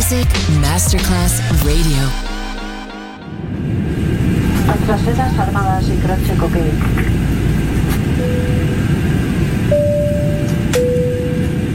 Music 0.00 0.48
Masterclass 0.62 1.42
Radio. 1.62 2.10
Nuestras 4.64 5.02
Fuerzas 5.02 5.38
Armadas 5.38 5.84
y 5.88 5.98
Croce 6.00 6.34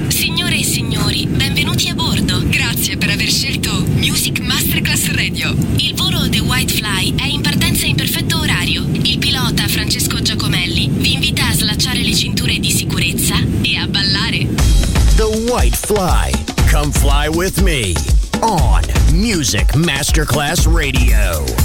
Signore 0.08 0.58
e 0.58 0.64
signori, 0.64 1.28
benvenuti 1.28 1.90
a 1.90 1.94
bordo. 1.94 2.42
Grazie 2.48 2.98
per 2.98 3.12
aver 3.12 3.30
scelto 3.30 3.86
Music 3.94 4.40
Masterclass 4.40 5.12
Radio. 5.12 5.56
Il 5.76 5.94
volo 5.94 6.28
The 6.28 6.40
White 6.40 6.74
Fly 6.74 7.14
è 7.16 7.28
in 7.28 7.42
partenza 7.42 7.86
in 7.86 7.96
perfetto 7.96 8.40
orario. 8.40 8.88
Il 9.04 9.20
pilota 9.20 9.68
Francesco 9.68 10.20
Giacomelli 10.20 10.90
vi 10.92 11.14
invita 11.14 11.46
a 11.46 11.54
slacciare 11.54 12.02
le 12.02 12.16
cinture 12.16 12.58
di 12.58 12.72
sicurezza 12.72 13.36
e 13.62 13.78
a 13.78 13.86
ballare. 13.86 14.48
The 15.16 15.52
White 15.52 15.78
Fly. 15.78 16.32
Come 16.72 16.92
fly 16.92 17.28
with 17.30 17.62
me 17.62 18.15
on 18.44 18.84
Music 19.14 19.68
Masterclass 19.76 20.72
Radio. 20.72 21.65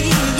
see 0.00 0.08
you. 0.08 0.39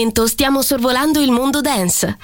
momento 0.00 0.26
stiamo 0.26 0.62
sorvolando 0.62 1.20
il 1.20 1.30
mondo 1.30 1.60
dance. 1.60 2.16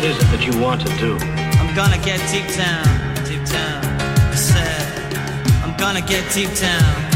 what 0.00 0.08
is 0.08 0.16
it 0.16 0.30
that 0.30 0.46
you 0.46 0.58
want 0.58 0.80
to 0.80 0.88
do? 0.96 1.18
I'm 1.60 1.76
gonna 1.76 2.02
get 2.02 2.18
deep 2.32 2.48
down, 2.56 2.86
deep 3.26 3.44
down. 3.44 3.84
I 4.32 4.34
said, 4.34 5.14
I'm 5.62 5.76
gonna 5.76 6.00
get 6.00 6.24
deep 6.32 6.54
down. 6.56 7.09